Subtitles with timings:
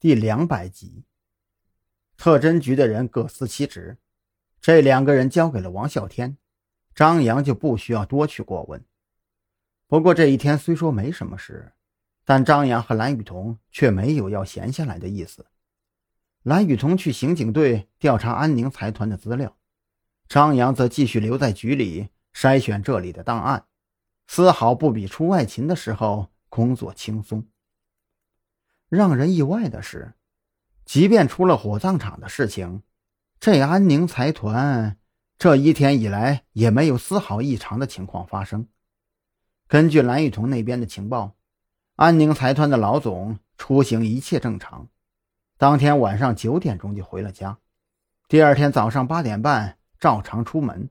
[0.00, 1.04] 第两百集，
[2.16, 3.98] 特侦局的人各司其职，
[4.58, 6.38] 这两个人交给了王啸天，
[6.94, 8.82] 张扬就不需要多去过问。
[9.86, 11.74] 不过这一天虽说没什么事，
[12.24, 15.44] 但张扬和蓝雨桐却没有要闲下来的意思。
[16.44, 19.54] 蓝雨桐去刑警队调查安宁财团的资料，
[20.26, 23.66] 张扬则继续留在局里筛选这里的档案，
[24.26, 27.46] 丝毫不比出外勤的时候工作轻松。
[28.90, 30.14] 让人意外的是，
[30.84, 32.82] 即便出了火葬场的事情，
[33.38, 34.98] 这安宁财团
[35.38, 38.66] 这一天以来也没有丝毫异常的情况发生。
[39.68, 41.36] 根据蓝雨桐那边的情报，
[41.94, 44.88] 安宁财团的老总出行一切正常，
[45.56, 47.58] 当天晚上九点钟就回了家，
[48.26, 50.90] 第二天早上八点半照常出门。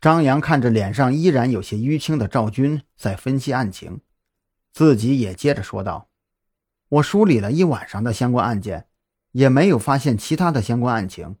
[0.00, 4.00] 张扬看着脸上依然有些淤青的赵军，在分析案情。
[4.72, 6.08] 自己也接着说道
[6.88, 8.88] ：“我梳理了一晚上的相关案件，
[9.32, 11.36] 也没有发现其他的相关案情。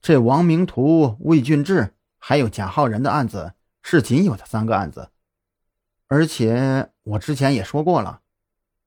[0.00, 5.10] 这王明图、魏俊志还有贾浩然的案子是仅有的三个案子，
[6.08, 8.22] 而且我之前也说过了，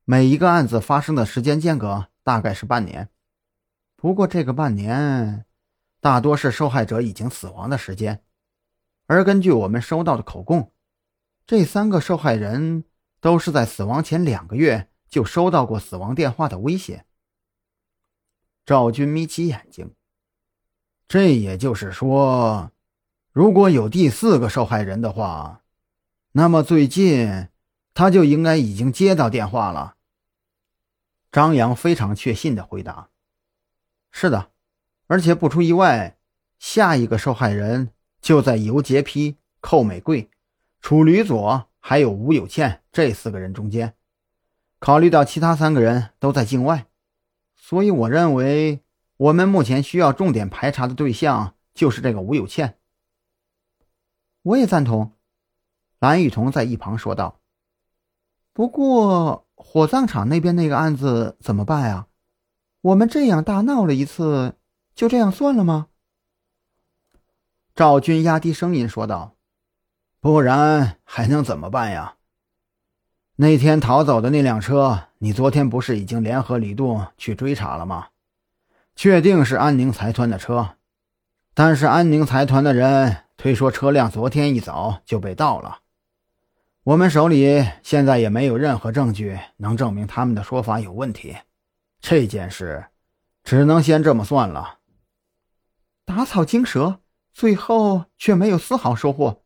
[0.03, 3.09] 每一个案子发生的时间间隔大概是半年。
[3.95, 5.45] 不过这个半年，
[6.01, 8.23] 大多是受害者已经死亡的时间。
[9.05, 10.71] 而根据我们收到的口供，
[11.45, 12.85] 这三个受害人。”
[13.21, 17.05] 都是在死亡前两个月就收到过死亡电话的威胁。
[18.65, 19.93] 赵军眯起眼睛，
[21.07, 22.71] 这也就是说，
[23.31, 25.63] 如果有第四个受害人的话，
[26.33, 27.49] 那么最近
[27.93, 29.95] 他就应该已经接到电话了。
[31.31, 33.09] 张扬非常确信的回答
[34.11, 34.51] ：“是的，
[35.07, 36.17] 而且不出意外，
[36.59, 40.29] 下一个受害人就在尤杰批、寇美贵、
[40.79, 43.95] 楚吕左。”还有吴有倩这四个人中间，
[44.77, 46.85] 考虑到其他三个人都在境外，
[47.55, 48.83] 所以我认为
[49.17, 52.77] 我们目前需要重点排查的对象就是这个吴有倩。
[54.43, 55.13] 我也赞同，
[55.97, 57.41] 蓝雨桐在一旁说道。
[58.53, 62.05] 不过火葬场那边那个案子怎么办呀？
[62.81, 64.53] 我们这样大闹了一次，
[64.93, 65.87] 就这样算了吗？
[67.73, 69.38] 赵军压低声音说道。
[70.21, 72.15] 不然还能怎么办呀？
[73.37, 78.07] 那天逃走的那辆车，你昨天不是已经联合李杜去追查了吗？
[78.97, 80.75] 确定是安宁财团的车，
[81.53, 85.79] 但是安宁财团的人推说车辆昨天一早就被盗了。
[86.83, 91.37] 我们手里现在也没有任何证据能证明他们的说法有问题。
[92.01, 92.87] 这件事
[93.45, 94.79] 只能先这么算了。
[96.03, 96.99] 打草惊蛇，
[97.31, 99.43] 最后却没有丝毫收获。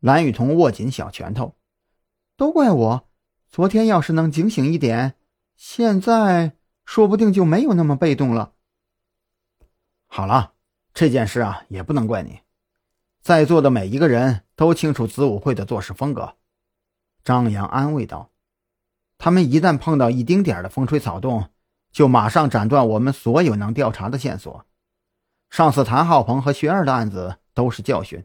[0.00, 1.56] 蓝雨桐握紧小拳头，
[2.34, 3.08] 都怪我！
[3.50, 5.16] 昨天要是能警醒一点，
[5.56, 6.56] 现在
[6.86, 8.54] 说不定就没有那么被动了。
[10.06, 10.54] 好了，
[10.94, 12.40] 这件事啊，也不能怪你。
[13.20, 16.36] 在座的每一个人都清楚子午会的做事风格。
[17.22, 18.30] 张扬安慰道
[19.18, 21.50] ：“他们一旦碰到一丁点的风吹草动，
[21.92, 24.64] 就马上斩断我们所有能调查的线索。
[25.50, 28.24] 上次谭浩鹏和薛二的案子都是教训。”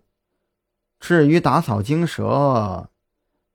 [1.00, 2.90] 至于打草惊蛇，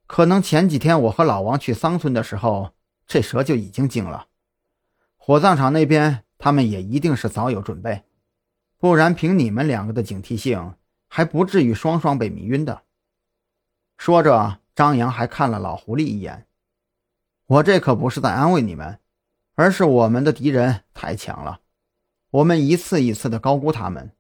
[0.06, 2.72] 可能前几天我和老王去桑村的时候，
[3.06, 4.28] 这蛇就已经惊了。
[5.16, 8.04] 火葬场那边他们也一定是早有准备，
[8.78, 10.74] 不然凭你们两个的警惕性，
[11.08, 12.82] 还不至于双双被迷晕的。
[13.98, 16.46] 说着，张扬还看了老狐狸一眼。
[17.46, 18.98] 我这可不是在安慰你们，
[19.54, 21.60] 而是我们的敌人太强了，
[22.30, 24.12] 我们一次一次的高估他们，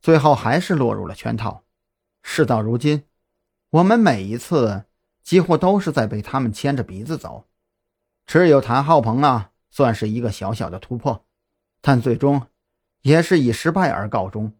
[0.00, 1.64] 最后还是落入了圈套。
[2.28, 3.04] 事到如今，
[3.70, 4.84] 我们每一次
[5.22, 7.46] 几乎都是在被他们牵着鼻子走。
[8.26, 11.24] 只有谭浩鹏啊，算是一个小小的突破，
[11.80, 12.48] 但最终
[13.02, 14.52] 也是以失败而告终。